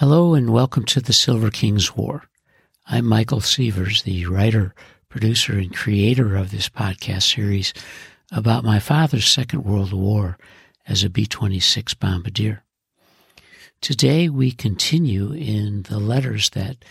[0.00, 2.24] Hello and welcome to the Silver Kings War.
[2.86, 4.74] I'm Michael Sievers, the writer,
[5.10, 7.74] producer, and creator of this podcast series
[8.32, 10.38] about my father's Second World War
[10.86, 12.64] as a B 26 bombardier.
[13.82, 16.82] Today we continue in the letters that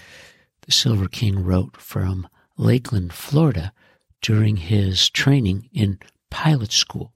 [0.68, 3.73] the Silver King wrote from Lakeland, Florida
[4.21, 5.98] during his training in
[6.30, 7.12] pilot school.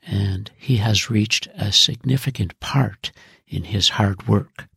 [0.00, 3.12] And he has reached a significant part
[3.46, 4.69] in his hard work.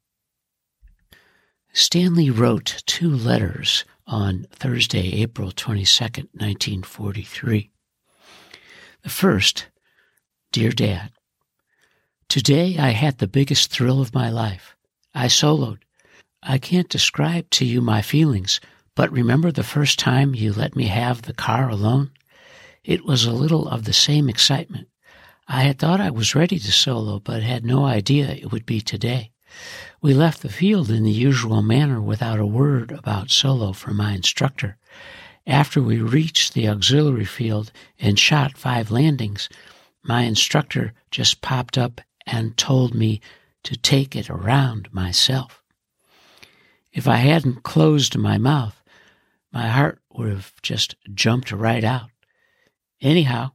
[1.76, 7.72] Stanley wrote two letters on Thursday, April 22, 1943.
[9.02, 9.70] The first,
[10.52, 11.12] Dear Dad,
[12.30, 14.76] Today I had the biggest thrill of my life.
[15.16, 15.80] I soloed.
[16.44, 18.62] I can't describe to you my feelings,
[18.96, 22.12] but remember the first time you let me have the car alone?
[22.84, 24.90] It was a little of the same excitement.
[25.48, 28.80] I had thought I was ready to solo, but had no idea it would be
[28.80, 29.32] today.
[30.04, 34.12] We left the field in the usual manner without a word about solo from my
[34.12, 34.76] instructor.
[35.48, 39.48] After we reached the auxiliary field and shot five landings,
[40.04, 43.22] my instructor just popped up and told me
[43.64, 45.64] to take it around myself.
[46.92, 48.84] If I hadn't closed my mouth,
[49.54, 52.10] my heart would have just jumped right out.
[53.00, 53.52] Anyhow,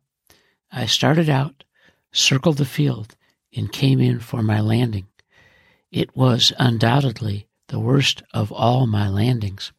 [0.73, 1.65] I started out,
[2.11, 3.17] circled the field,
[3.55, 5.09] and came in for my landing.
[5.91, 9.73] It was undoubtedly the worst of all my landings.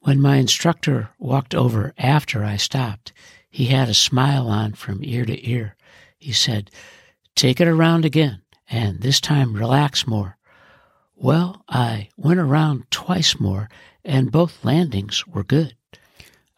[0.00, 3.12] When my instructor walked over after I stopped,
[3.50, 5.76] he had a smile on from ear to ear.
[6.18, 6.70] He said,
[7.34, 10.36] Take it around again, and this time relax more.
[11.16, 13.70] Well, I went around twice more,
[14.04, 15.74] and both landings were good.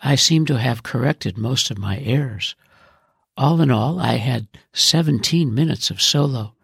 [0.02, 2.56] I seem to have corrected most of my errors.
[3.36, 6.56] All in all, I had 17 minutes of solo.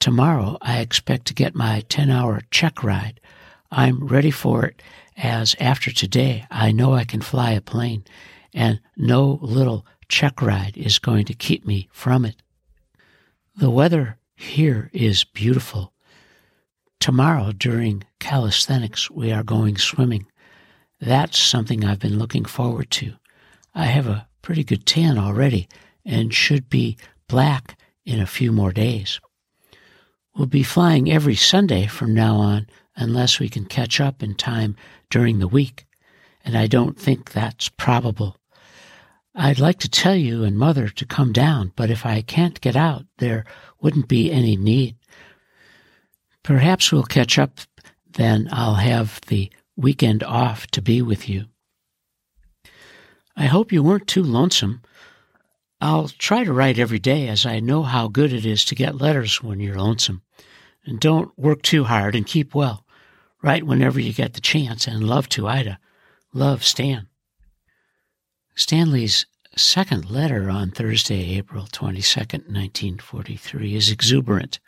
[0.00, 3.20] Tomorrow I expect to get my 10 hour check ride.
[3.70, 4.82] I'm ready for it
[5.16, 8.04] as after today I know I can fly a plane
[8.54, 12.36] and no little check ride is going to keep me from it.
[13.56, 15.92] The weather here is beautiful.
[17.00, 20.26] Tomorrow during calisthenics we are going swimming.
[21.00, 23.14] That's something I've been looking forward to.
[23.74, 25.68] I have a pretty good tan already
[26.04, 26.96] and should be
[27.28, 29.20] black in a few more days.
[30.36, 34.76] We'll be flying every Sunday from now on unless we can catch up in time
[35.08, 35.86] during the week,
[36.44, 38.36] and I don't think that's probable.
[39.34, 42.76] I'd like to tell you and Mother to come down, but if I can't get
[42.76, 43.46] out, there
[43.80, 44.96] wouldn't be any need.
[46.42, 47.60] Perhaps we'll catch up,
[48.10, 51.46] then I'll have the weekend off to be with you.
[53.36, 54.82] I hope you weren't too lonesome.
[55.80, 59.00] I'll try to write every day as I know how good it is to get
[59.00, 60.22] letters when you're lonesome.
[60.84, 62.84] And don't work too hard and keep well.
[63.42, 65.78] Write whenever you get the chance and love to Ida.
[66.32, 67.08] Love, Stan.
[68.54, 69.26] Stanley's
[69.56, 74.60] second letter on Thursday, April 22nd, 1943 is exuberant.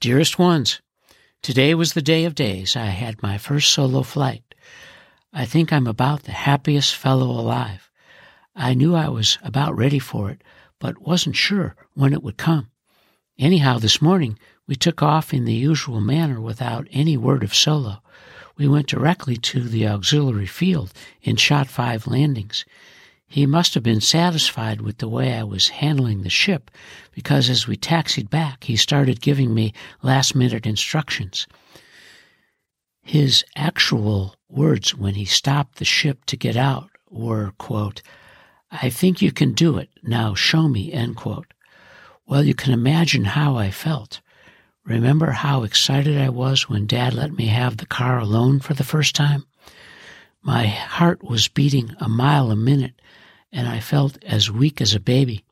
[0.00, 0.80] Dearest ones,
[1.42, 2.76] today was the day of days.
[2.76, 4.54] I had my first solo flight.
[5.32, 7.87] I think I'm about the happiest fellow alive.
[8.60, 10.42] I knew I was about ready for it,
[10.80, 12.70] but wasn't sure when it would come.
[13.38, 14.36] Anyhow, this morning
[14.66, 18.02] we took off in the usual manner without any word of solo.
[18.56, 20.92] We went directly to the auxiliary field
[21.24, 22.64] and shot five landings.
[23.28, 26.68] He must have been satisfied with the way I was handling the ship
[27.12, 31.46] because as we taxied back, he started giving me last minute instructions.
[33.02, 38.02] His actual words when he stopped the ship to get out were, quote,
[38.70, 39.88] I think you can do it.
[40.02, 41.52] Now show me, end quote.
[42.26, 44.20] Well, you can imagine how I felt.
[44.84, 48.84] Remember how excited I was when Dad let me have the car alone for the
[48.84, 49.44] first time?
[50.42, 53.00] My heart was beating a mile a minute,
[53.52, 55.44] and I felt as weak as a baby.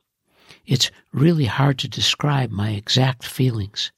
[0.65, 3.91] It's really hard to describe my exact feelings.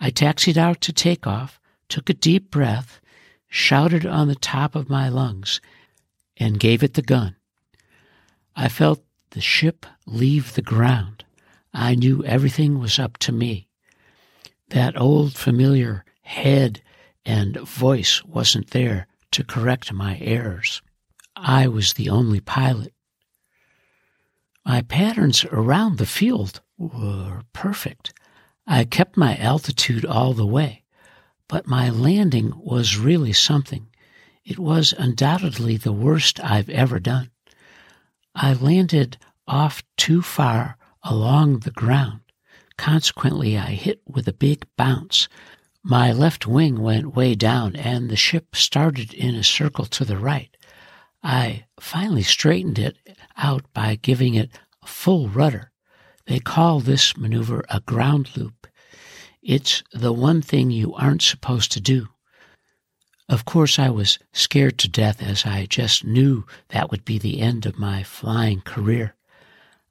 [0.00, 3.00] I taxied out to take off, took a deep breath,
[3.48, 5.60] shouted on the top of my lungs,
[6.36, 7.36] and gave it the gun.
[8.54, 11.24] I felt the ship leave the ground.
[11.72, 13.68] I knew everything was up to me.
[14.68, 16.82] That old familiar head
[17.24, 20.82] and voice wasn't there to correct my errors.
[21.36, 22.92] I was the only pilot.
[24.64, 28.12] My patterns around the field were perfect.
[28.66, 30.84] I kept my altitude all the way,
[31.48, 33.88] but my landing was really something.
[34.44, 37.30] It was undoubtedly the worst I've ever done.
[38.34, 42.20] I landed off too far along the ground.
[42.76, 45.28] Consequently, I hit with a big bounce.
[45.82, 50.16] My left wing went way down and the ship started in a circle to the
[50.16, 50.56] right.
[51.22, 52.96] I finally straightened it
[53.36, 54.50] out by giving it
[54.82, 55.70] a full rudder.
[56.26, 58.66] They call this maneuver a ground loop.
[59.42, 62.08] It's the one thing you aren't supposed to do.
[63.28, 67.40] Of course, I was scared to death as I just knew that would be the
[67.40, 69.14] end of my flying career.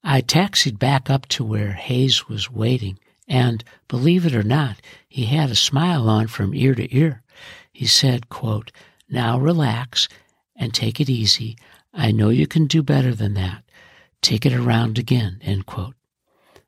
[0.03, 2.99] I taxied back up to where Hayes was waiting
[3.31, 7.23] and believe it or not, he had a smile on from ear to ear.
[7.71, 8.73] He said, quote,
[9.09, 10.09] Now relax
[10.55, 11.57] and take it easy.
[11.93, 13.63] I know you can do better than that.
[14.21, 15.95] Take it around again, end quote.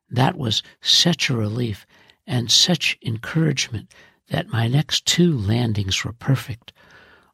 [0.08, 1.86] That was such a relief
[2.26, 3.92] and such encouragement
[4.28, 6.72] that my next two landings were perfect.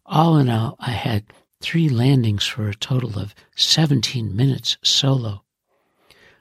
[0.07, 1.25] All in all, I had
[1.61, 5.45] three landings for a total of 17 minutes solo.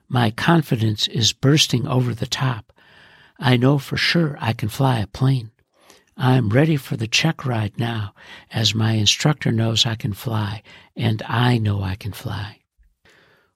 [0.07, 2.73] My confidence is bursting over the top.
[3.37, 5.51] I know for sure I can fly a plane.
[6.17, 8.13] I'm ready for the check ride now,
[8.51, 10.63] as my instructor knows I can fly,
[10.95, 12.59] and I know I can fly.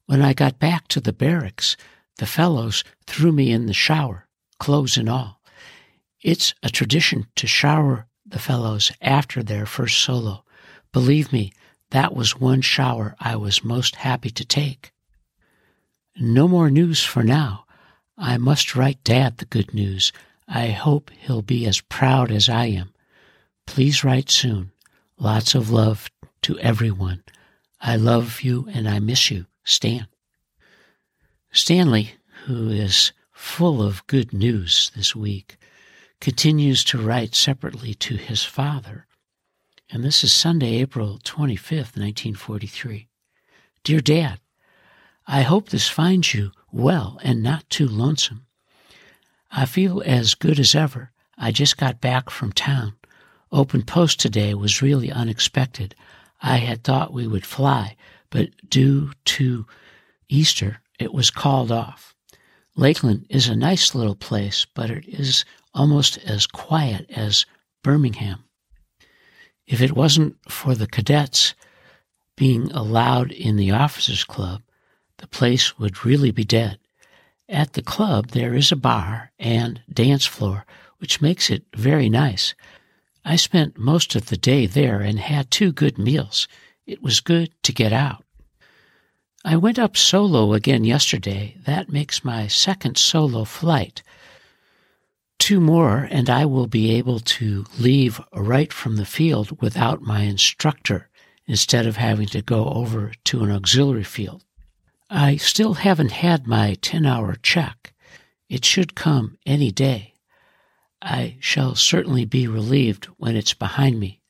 [0.05, 1.75] When I got back to the barracks,
[2.19, 4.27] the fellows threw me in the shower,
[4.59, 5.41] clothes and all.
[6.23, 10.45] It's a tradition to shower the fellows after their first solo.
[10.93, 11.51] Believe me,
[11.89, 14.93] that was one shower I was most happy to take.
[16.17, 17.65] No more news for now.
[18.17, 20.13] I must write Dad the good news.
[20.47, 22.93] I hope he'll be as proud as I am.
[23.67, 24.71] Please write soon.
[25.17, 26.09] Lots of love
[26.43, 27.23] to everyone.
[27.81, 30.07] I love you and I miss you, Stan.
[31.51, 32.13] Stanley,
[32.45, 35.57] who is full of good news this week,
[36.23, 39.05] continues to write separately to his father.
[39.91, 43.09] And this is Sunday, April 25th, 1943.
[43.83, 44.39] Dear Dad,
[45.27, 48.45] I hope this finds you well and not too lonesome.
[49.51, 51.11] I feel as good as ever.
[51.37, 52.93] I just got back from town.
[53.51, 55.93] Open post today was really unexpected.
[56.41, 57.97] I had thought we would fly,
[58.29, 59.65] but due to
[60.29, 62.15] Easter, it was called off.
[62.77, 65.43] Lakeland is a nice little place, but it is
[65.73, 67.45] almost as quiet as
[67.83, 68.43] Birmingham.
[69.65, 71.53] If it wasn't for the cadets
[72.35, 74.61] being allowed in the officers' club,
[75.17, 76.79] the place would really be dead.
[77.47, 80.65] At the club, there is a bar and dance floor,
[80.97, 82.55] which makes it very nice.
[83.25, 86.47] I spent most of the day there and had two good meals.
[86.85, 88.23] It was good to get out.
[89.45, 91.57] I went up solo again yesterday.
[91.65, 94.01] That makes my second solo flight.
[95.43, 100.21] Two more, and I will be able to leave right from the field without my
[100.21, 101.09] instructor
[101.45, 104.45] instead of having to go over to an auxiliary field.
[105.09, 107.93] I still haven't had my 10 hour check.
[108.47, 110.13] It should come any day.
[111.01, 114.21] I shall certainly be relieved when it's behind me.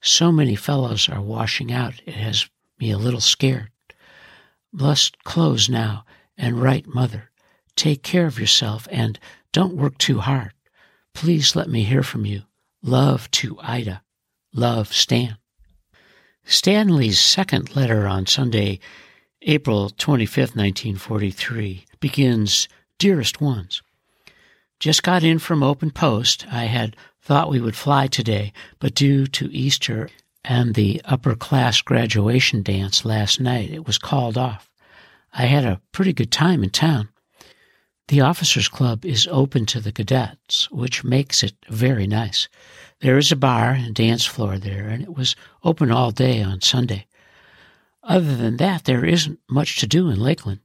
[0.00, 2.48] So many fellows are washing out, it has
[2.80, 3.68] me a little scared.
[4.72, 6.06] Must close now
[6.38, 7.30] and write mother.
[7.76, 9.18] Take care of yourself and
[9.52, 10.53] don't work too hard.
[11.14, 12.42] Please let me hear from you.
[12.82, 14.02] Love to Ida.
[14.52, 15.38] Love, Stan.
[16.44, 18.80] Stanley's second letter on Sunday
[19.46, 22.68] April 25th, 1943, begins
[22.98, 23.82] Dearest Ones.
[24.80, 26.46] Just got in from Open Post.
[26.50, 30.08] I had thought we would fly today, but due to Easter
[30.44, 34.70] and the upper class graduation dance last night, it was called off.
[35.32, 37.08] I had a pretty good time in town.
[38.08, 42.48] The Officers Club is open to the cadets, which makes it very nice.
[43.00, 46.60] There is a bar and dance floor there, and it was open all day on
[46.60, 47.06] Sunday.
[48.02, 50.60] Other than that, there isn't much to do in Lakeland.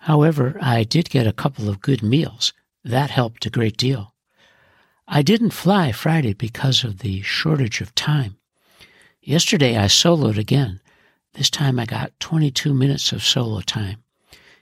[0.00, 2.52] However, I did get a couple of good meals.
[2.84, 4.14] That helped a great deal.
[5.06, 8.36] I didn't fly Friday because of the shortage of time.
[9.22, 10.80] Yesterday I soloed again.
[11.32, 14.02] This time I got 22 minutes of solo time.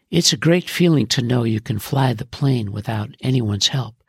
[0.08, 4.04] It's a great feeling to know you can fly the plane without anyone's help.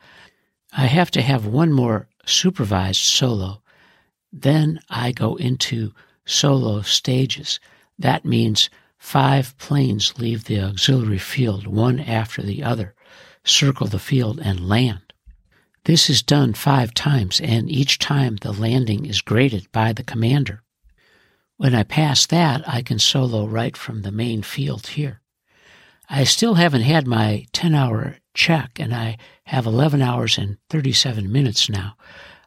[0.72, 3.63] I have to have one more supervised solo.
[4.32, 7.60] Then I go into solo stages.
[7.98, 12.94] That means five planes leave the auxiliary field one after the other,
[13.44, 15.01] circle the field, and land.
[15.86, 20.62] This is done five times, and each time the landing is graded by the commander.
[21.56, 25.22] When I pass that, I can solo right from the main field here.
[26.10, 31.30] I still haven't had my 10 hour check, and I have 11 hours and 37
[31.32, 31.98] minutes now.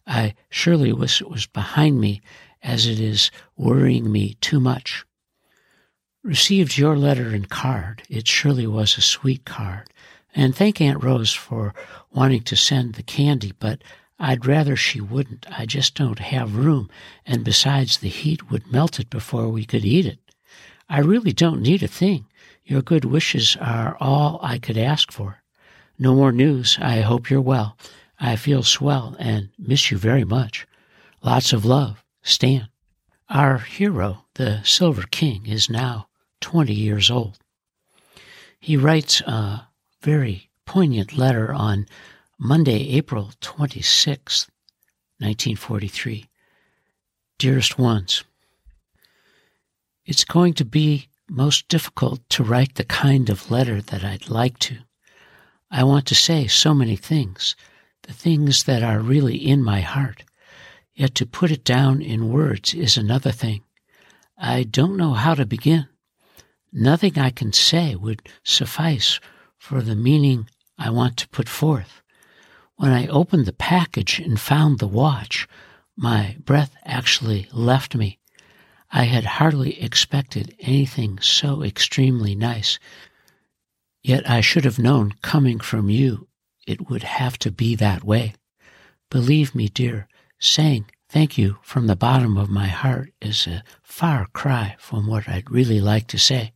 [0.07, 2.23] I surely wish it was behind me,
[2.63, 5.05] as it is worrying me too much.
[6.23, 8.03] Received your letter and card.
[8.09, 9.89] It surely was a sweet card.
[10.35, 11.75] And thank Aunt Rose for
[12.11, 13.83] wanting to send the candy, but
[14.19, 15.47] I'd rather she wouldn't.
[15.51, 16.91] I just don't have room,
[17.27, 20.19] and besides, the heat would melt it before we could eat it.
[20.89, 22.27] I really don't need a thing.
[22.71, 25.43] Your good wishes are all I could ask for.
[25.99, 26.79] No more news.
[26.81, 27.77] I hope you're well.
[28.21, 30.69] I feel swell and miss you very much.
[31.21, 32.05] Lots of love.
[32.23, 32.69] Stan.
[33.29, 36.07] Our hero, the Silver King, is now
[36.43, 37.41] 20 years old.
[38.61, 39.67] He writes a
[40.01, 41.87] very poignant letter on
[42.39, 44.47] Monday, April 26,
[45.19, 46.27] 1943.
[47.37, 48.23] Dearest ones,
[50.07, 54.59] it's going to be most difficult to write the kind of letter that I'd like
[54.61, 54.79] to.
[55.71, 57.55] I want to say so many things,
[58.03, 60.25] the things that are really in my heart.
[60.95, 63.63] Yet to put it down in words is another thing.
[64.37, 65.87] I don't know how to begin.
[66.73, 69.21] Nothing I can say would suffice
[69.59, 72.01] for the meaning I want to put forth.
[72.77, 75.47] When I opened the package and found the watch,
[75.97, 78.20] my breath actually left me.
[78.93, 82.79] I had hardly expected anything so extremely nice.
[84.03, 86.29] Yet I should have known, coming from you,
[86.67, 88.35] it would have to be that way.
[89.11, 94.27] Believe me, dear, saying thank you from the bottom of my heart is a far
[94.33, 96.53] cry from what I'd really like to say.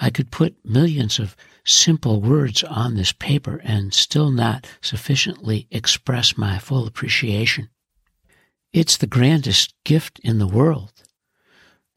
[0.00, 6.38] I could put millions of simple words on this paper and still not sufficiently express
[6.38, 7.68] my full appreciation.
[8.72, 10.92] It's the grandest gift in the world.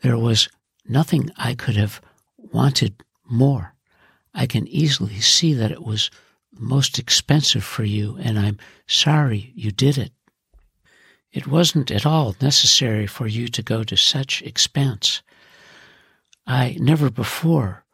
[0.03, 0.49] There was
[0.85, 2.01] nothing I could have
[2.37, 3.73] wanted more.
[4.33, 6.11] I can easily see that it was
[6.51, 10.11] most expensive for you, and I'm sorry you did it.
[11.31, 15.21] It wasn't at all necessary for you to go to such expense.
[16.45, 17.85] I never before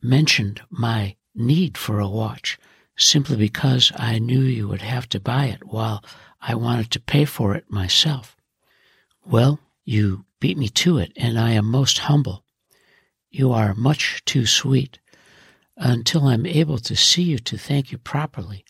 [0.00, 2.58] mentioned my need for a watch
[2.96, 6.02] simply because I knew you would have to buy it while
[6.40, 8.38] I wanted to pay for it myself.
[9.26, 12.44] Well, you beat me to it, and I am most humble.
[13.30, 14.98] You are much too sweet.
[15.76, 18.64] Until I'm able to see you to thank you properly,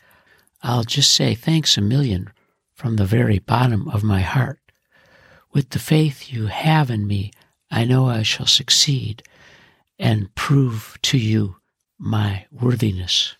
[0.62, 2.30] I'll just say thanks a million
[2.75, 4.60] from the very bottom of my heart.
[5.52, 7.32] With the faith you have in me,
[7.70, 9.22] I know I shall succeed
[9.98, 11.56] and prove to you
[11.98, 13.37] my worthiness.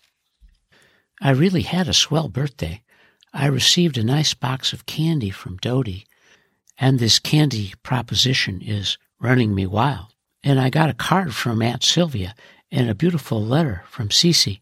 [1.21, 2.81] I really had a swell birthday.
[3.33, 6.05] I received a nice box of candy from Dodie,
[6.79, 10.13] and this candy proposition is running me wild.
[10.43, 12.33] And I got a card from Aunt Sylvia
[12.71, 14.61] and a beautiful letter from Cece.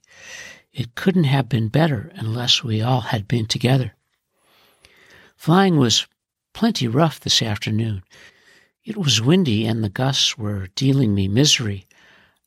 [0.74, 3.94] It couldn't have been better unless we all had been together.
[5.36, 6.08] Flying was
[6.54, 8.04] plenty rough this afternoon.
[8.84, 11.88] It was windy and the gusts were dealing me misery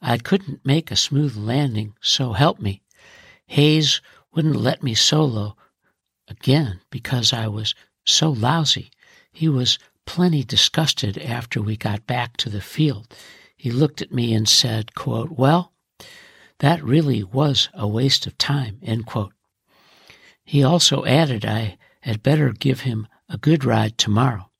[0.03, 2.81] I couldn't make a smooth landing, so help me.
[3.47, 4.01] Hayes
[4.33, 5.57] wouldn't let me solo
[6.27, 7.75] again because I was
[8.07, 8.91] so lousy.
[9.33, 13.15] He was plenty disgusted after we got back to the field.
[13.57, 15.73] He looked at me and said, quote, Well,
[16.59, 19.33] that really was a waste of time, end quote.
[20.45, 24.51] He also added I had better give him a good ride tomorrow.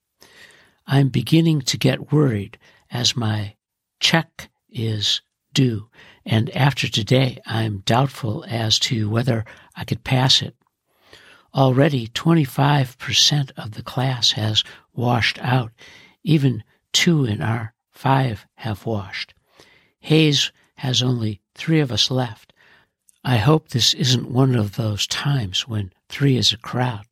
[0.87, 2.57] I'm beginning to get worried
[2.89, 3.55] as my
[3.99, 5.21] check is
[5.53, 5.89] due,
[6.25, 10.55] and after today I'm doubtful as to whether I could pass it.
[11.53, 15.71] Already 25% of the class has washed out.
[16.23, 19.33] Even two in our five have washed.
[19.99, 22.53] Hayes has only three of us left.
[23.23, 27.05] I hope this isn't one of those times when three is a crowd.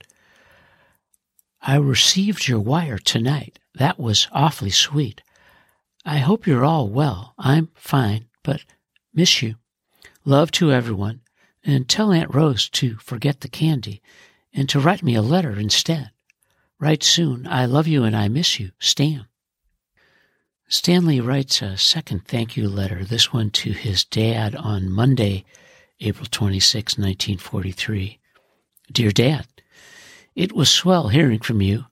[1.62, 3.60] I received your wire tonight.
[3.76, 5.22] That was awfully sweet.
[6.06, 7.34] I hope you're all well.
[7.38, 8.64] I'm fine but
[9.14, 9.56] miss you.
[10.26, 11.22] Love to everyone,
[11.64, 14.02] and tell Aunt Rose to forget the candy
[14.54, 16.12] and to write me a letter instead.
[16.80, 17.46] Write soon.
[17.48, 18.72] I love you and I miss you.
[18.80, 19.26] Stan.
[20.68, 25.44] Stanley writes a second thank you letter, this one to his dad on Monday,
[26.00, 28.20] April 26, 1943.
[28.92, 29.48] Dear Dad,
[30.36, 31.86] it was swell hearing from you.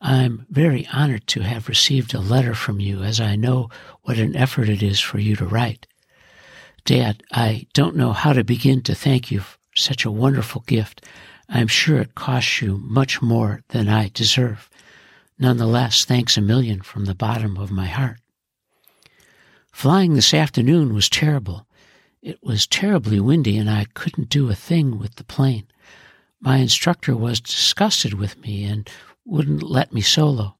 [0.00, 3.70] I'm very honored to have received a letter from you, as I know
[4.02, 5.86] what an effort it is for you to write.
[6.84, 11.04] Dad, I don't know how to begin to thank you for such a wonderful gift.
[11.48, 14.68] I'm sure it costs you much more than I deserve.
[15.38, 18.18] Nonetheless, thanks a million from the bottom of my heart.
[19.72, 21.66] Flying this afternoon was terrible.
[22.20, 25.68] It was terribly windy and I couldn't do a thing with the plane.
[26.40, 28.88] My instructor was disgusted with me and
[29.24, 30.56] wouldn't let me solo.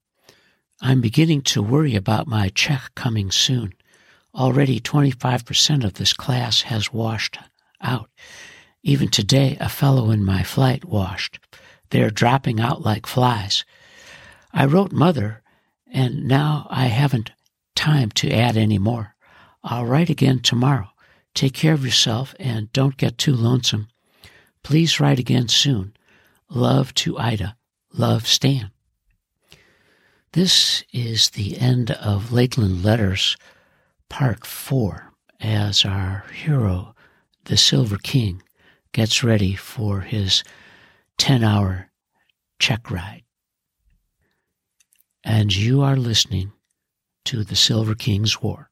[0.80, 3.74] I'm beginning to worry about my check coming soon.
[4.34, 7.38] Already 25% of this class has washed
[7.80, 8.08] out.
[8.82, 11.38] Even today, a fellow in my flight washed.
[11.90, 13.64] They're dropping out like flies.
[14.52, 15.42] I wrote Mother,
[15.90, 17.32] and now I haven't
[17.74, 19.14] time to add any more.
[19.62, 20.88] I'll write again tomorrow.
[21.34, 23.88] Take care of yourself and don't get too lonesome.
[24.62, 25.94] Please write again soon.
[26.50, 27.56] Love to Ida.
[27.92, 28.70] Love Stan.
[30.32, 33.36] This is the end of Lakeland Letters,
[34.08, 36.94] Part 4, as our hero,
[37.44, 38.42] the Silver King,
[38.92, 40.42] gets ready for his
[41.18, 41.90] 10 hour
[42.58, 43.22] check ride.
[45.24, 46.52] And you are listening
[47.26, 48.67] to the Silver King's War.